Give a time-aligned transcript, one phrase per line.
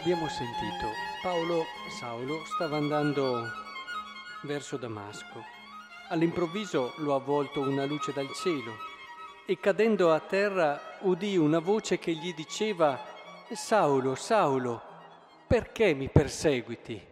[0.00, 3.44] abbiamo sentito, Paolo Saulo stava andando
[4.44, 5.44] verso Damasco.
[6.08, 8.72] All'improvviso lo ha avvolto una luce dal cielo
[9.44, 12.98] e cadendo a terra udì una voce che gli diceva,
[13.52, 14.80] Saulo, Saulo,
[15.46, 17.06] perché mi perseguiti?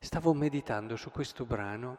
[0.00, 1.98] Stavo meditando su questo brano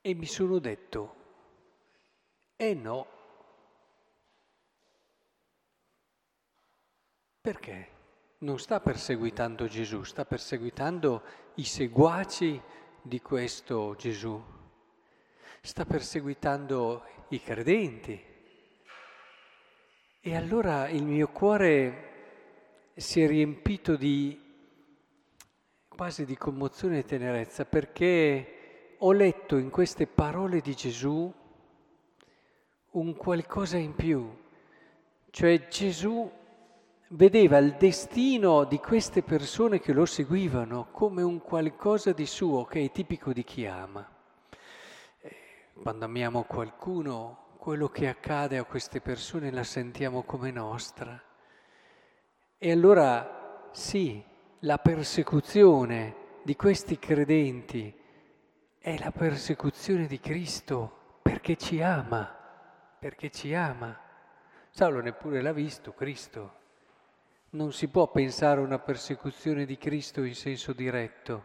[0.00, 1.14] e mi sono detto,
[2.56, 3.16] eh no,
[7.48, 7.88] perché?
[8.40, 11.22] Non sta perseguitando Gesù, sta perseguitando
[11.54, 12.60] i seguaci
[13.00, 14.38] di questo Gesù,
[15.62, 18.22] sta perseguitando i credenti.
[20.20, 24.38] E allora il mio cuore si è riempito di
[25.88, 31.32] quasi di commozione e tenerezza perché ho letto in queste parole di Gesù
[32.90, 34.36] un qualcosa in più,
[35.30, 36.30] cioè Gesù
[37.10, 42.84] vedeva il destino di queste persone che lo seguivano come un qualcosa di suo che
[42.84, 44.06] è tipico di chi ama.
[45.20, 45.36] Eh,
[45.80, 51.20] quando amiamo qualcuno, quello che accade a queste persone la sentiamo come nostra.
[52.58, 54.22] E allora sì,
[54.60, 57.94] la persecuzione di questi credenti
[58.78, 62.36] è la persecuzione di Cristo perché ci ama,
[62.98, 63.98] perché ci ama.
[64.70, 66.57] Saulo neppure l'ha visto, Cristo.
[67.50, 71.44] Non si può pensare a una persecuzione di Cristo in senso diretto,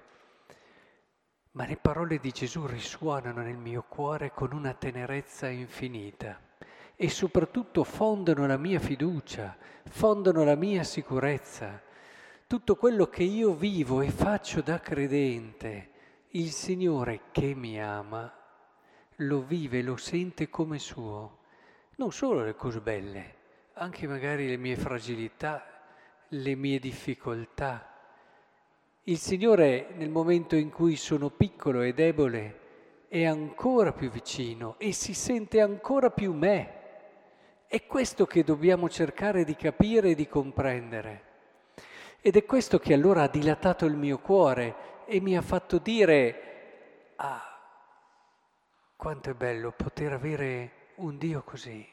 [1.51, 6.39] ma le parole di Gesù risuonano nel mio cuore con una tenerezza infinita
[6.95, 11.81] e soprattutto fondano la mia fiducia, fondano la mia sicurezza
[12.53, 15.89] tutto quello che io vivo e faccio da credente,
[16.33, 18.31] il Signore che mi ama,
[19.15, 21.39] lo vive, lo sente come suo.
[21.95, 23.35] Non solo le cose belle,
[23.73, 25.72] anche magari le mie fragilità,
[26.33, 27.89] le mie difficoltà.
[29.03, 32.59] Il Signore nel momento in cui sono piccolo e debole
[33.07, 36.81] è ancora più vicino e si sente ancora più me.
[37.67, 41.31] È questo che dobbiamo cercare di capire e di comprendere.
[42.21, 47.11] Ed è questo che allora ha dilatato il mio cuore e mi ha fatto dire,
[47.17, 47.59] ah,
[48.95, 51.92] quanto è bello poter avere un Dio così.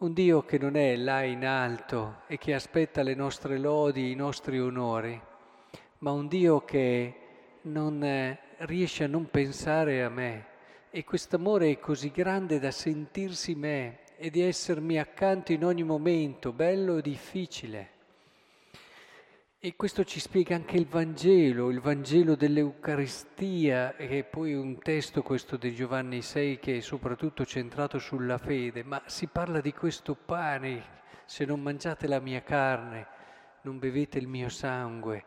[0.00, 4.14] Un Dio che non è là in alto e che aspetta le nostre lodi, i
[4.14, 5.20] nostri onori,
[5.98, 7.14] ma un Dio che
[7.64, 10.46] non eh, riesce a non pensare a me.
[10.88, 16.54] E quest'amore è così grande da sentirsi me e di essermi accanto in ogni momento,
[16.54, 17.90] bello e difficile.
[19.62, 25.20] E questo ci spiega anche il Vangelo, il Vangelo dell'Eucaristia, che è poi un testo,
[25.20, 30.14] questo di Giovanni 6, che è soprattutto centrato sulla fede, ma si parla di questo
[30.14, 30.82] pane,
[31.26, 33.06] se non mangiate la mia carne,
[33.64, 35.24] non bevete il mio sangue.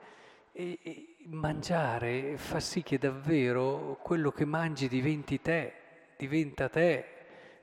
[0.52, 5.74] E, e mangiare fa sì che davvero quello che mangi diventi te,
[6.18, 7.06] diventa te,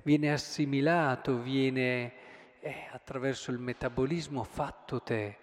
[0.05, 2.13] viene assimilato, viene
[2.61, 5.37] eh, attraverso il metabolismo fatto te.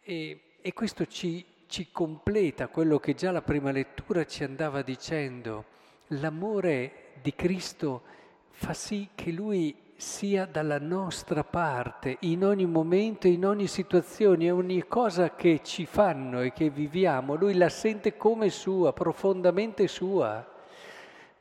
[0.00, 5.66] E, e questo ci, ci completa quello che già la prima lettura ci andava dicendo.
[6.06, 8.00] L'amore di Cristo
[8.48, 14.86] fa sì che Lui sia dalla nostra parte in ogni momento, in ogni situazione, ogni
[14.88, 20.50] cosa che ci fanno e che viviamo, Lui la sente come sua, profondamente sua.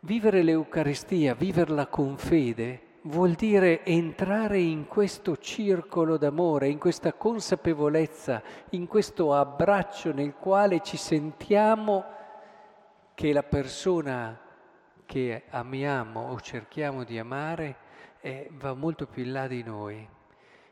[0.01, 8.41] Vivere l'Eucaristia, viverla con fede, vuol dire entrare in questo circolo d'amore, in questa consapevolezza,
[8.71, 12.05] in questo abbraccio nel quale ci sentiamo
[13.13, 14.39] che la persona
[15.05, 17.75] che amiamo o cerchiamo di amare
[18.21, 20.07] eh, va molto più in là di noi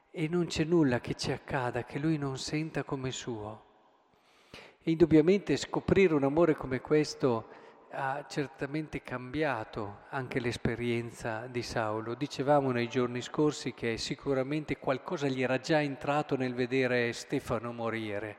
[0.09, 3.69] e non c'è nulla che ci accada che lui non senta come suo.
[4.83, 7.47] E indubbiamente scoprire un amore come questo
[7.93, 12.15] ha certamente cambiato anche l'esperienza di Saulo.
[12.15, 18.37] Dicevamo nei giorni scorsi che sicuramente qualcosa gli era già entrato nel vedere Stefano morire,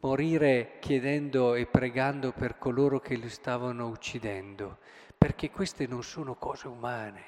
[0.00, 4.78] morire chiedendo e pregando per coloro che lo stavano uccidendo,
[5.16, 7.22] perché queste non sono cose umane,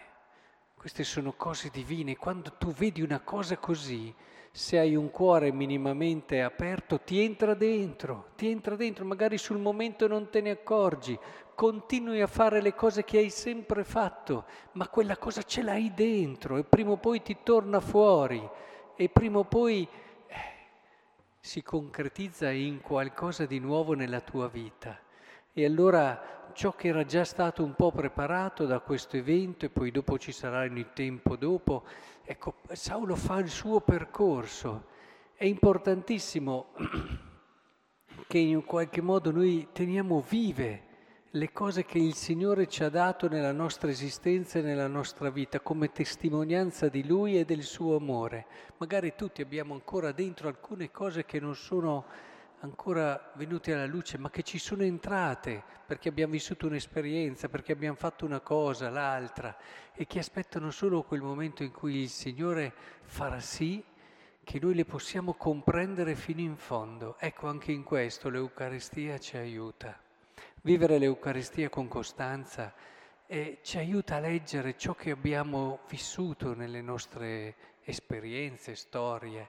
[0.75, 2.17] queste sono cose divine.
[2.17, 4.13] Quando tu vedi una cosa così,
[4.53, 10.09] se hai un cuore minimamente aperto, ti entra dentro, ti entra dentro, magari sul momento
[10.09, 11.19] non te ne accorgi,
[11.55, 16.57] continui a fare le cose che hai sempre fatto, ma quella cosa ce l'hai dentro
[16.57, 18.43] e prima o poi ti torna fuori
[18.97, 19.87] e prima o poi
[20.27, 20.37] eh,
[21.39, 24.99] si concretizza in qualcosa di nuovo nella tua vita.
[25.53, 29.91] E allora ciò che era già stato un po' preparato da questo evento e poi
[29.91, 31.85] dopo ci sarà il tempo dopo.
[32.25, 34.87] Ecco, Saulo fa il suo percorso.
[35.35, 36.67] È importantissimo
[38.27, 40.89] che in qualche modo noi teniamo vive
[41.35, 45.61] le cose che il Signore ci ha dato nella nostra esistenza e nella nostra vita
[45.61, 48.47] come testimonianza di Lui e del suo amore.
[48.79, 52.05] Magari tutti abbiamo ancora dentro alcune cose che non sono
[52.61, 57.97] ancora venute alla luce, ma che ci sono entrate perché abbiamo vissuto un'esperienza, perché abbiamo
[57.97, 59.57] fatto una cosa, l'altra,
[59.93, 62.73] e che aspettano solo quel momento in cui il Signore
[63.03, 63.83] farà sì
[64.43, 67.17] che noi le possiamo comprendere fino in fondo.
[67.19, 69.99] Ecco, anche in questo l'Eucaristia ci aiuta.
[70.63, 72.75] Vivere l'Eucaristia con costanza
[73.27, 79.49] eh, ci aiuta a leggere ciò che abbiamo vissuto nelle nostre esperienze, storie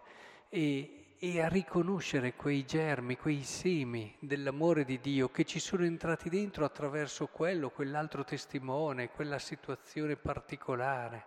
[0.50, 6.30] e, e a riconoscere quei germi, quei semi dell'amore di Dio che ci sono entrati
[6.30, 11.26] dentro attraverso quello, quell'altro testimone, quella situazione particolare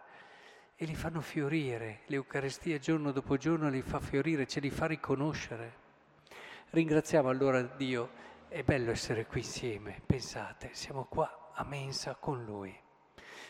[0.75, 2.01] e li fanno fiorire.
[2.07, 5.75] L'Eucaristia giorno dopo giorno li fa fiorire, ce li fa riconoscere.
[6.71, 8.11] Ringraziamo allora Dio
[8.49, 12.77] è bello essere qui insieme, pensate, siamo qua a mensa con Lui.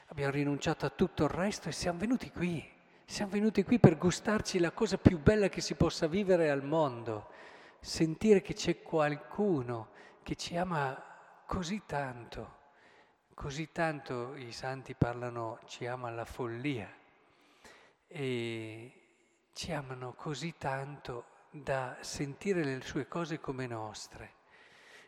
[0.09, 2.74] Abbiamo rinunciato a tutto il resto e siamo venuti qui.
[3.07, 7.31] Siamo venuti qui per gustarci la cosa più bella che si possa vivere al mondo,
[7.79, 9.91] sentire che c'è qualcuno
[10.23, 11.01] che ci ama
[11.47, 12.57] così tanto,
[13.35, 16.91] così tanto i santi parlano, ci ama la follia
[18.09, 18.93] e
[19.53, 24.33] ci amano così tanto da sentire le sue cose come nostre.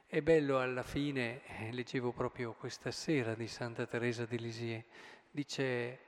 [0.07, 4.85] È bello alla fine, eh, leggevo proprio questa sera di Santa Teresa di Lisieux,
[5.31, 5.99] dice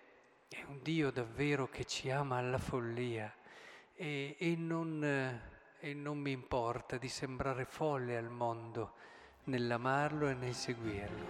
[0.49, 3.31] è un Dio davvero che ci ama alla follia
[3.95, 5.03] e, e, non,
[5.79, 8.95] e non mi importa di sembrare folle al mondo
[9.45, 11.27] nell'amarlo e nel seguirlo.